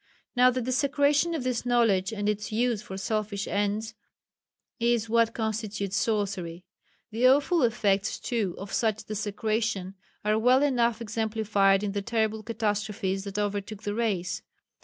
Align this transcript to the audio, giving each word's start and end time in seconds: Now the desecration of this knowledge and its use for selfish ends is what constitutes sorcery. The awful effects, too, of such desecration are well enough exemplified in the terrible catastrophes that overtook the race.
Now 0.35 0.49
the 0.49 0.63
desecration 0.63 1.35
of 1.35 1.43
this 1.43 1.63
knowledge 1.63 2.11
and 2.11 2.27
its 2.27 2.51
use 2.51 2.81
for 2.81 2.97
selfish 2.97 3.47
ends 3.47 3.93
is 4.79 5.07
what 5.07 5.35
constitutes 5.35 5.95
sorcery. 5.95 6.65
The 7.11 7.27
awful 7.27 7.61
effects, 7.61 8.17
too, 8.19 8.55
of 8.57 8.73
such 8.73 9.05
desecration 9.05 9.93
are 10.25 10.39
well 10.39 10.63
enough 10.63 11.01
exemplified 11.03 11.83
in 11.83 11.91
the 11.91 12.01
terrible 12.01 12.41
catastrophes 12.41 13.25
that 13.25 13.37
overtook 13.37 13.83
the 13.83 13.93
race. 13.93 14.41